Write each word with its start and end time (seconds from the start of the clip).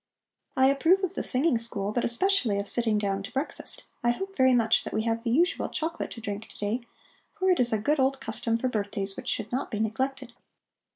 "I 0.57 0.65
approve 0.65 1.03
of 1.03 1.13
the 1.13 1.21
singing 1.21 1.59
school, 1.59 1.91
but 1.91 2.03
especially 2.03 2.57
of 2.57 2.67
sitting 2.67 2.97
down 2.97 3.21
to 3.21 3.31
breakfast. 3.31 3.83
I 4.03 4.09
hope 4.09 4.35
very 4.35 4.55
much 4.55 4.83
that 4.83 4.93
we 4.93 5.03
have 5.03 5.23
the 5.23 5.29
usual 5.29 5.69
chocolate 5.69 6.09
to 6.09 6.21
drink 6.21 6.47
to 6.47 6.57
day, 6.57 6.81
for 7.35 7.51
it 7.51 7.59
is 7.59 7.71
a 7.71 7.77
good 7.77 7.99
old 7.99 8.19
custom 8.19 8.57
for 8.57 8.67
birthdays 8.67 9.15
which 9.15 9.29
should 9.29 9.51
not 9.51 9.69
be 9.69 9.79
neglected. 9.79 10.33